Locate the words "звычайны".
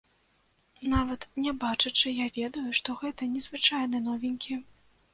3.49-4.07